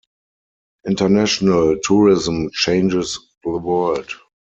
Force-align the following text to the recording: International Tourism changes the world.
International 0.87 1.77
Tourism 1.83 2.49
changes 2.55 3.19
the 3.43 3.51
world. 3.51 4.07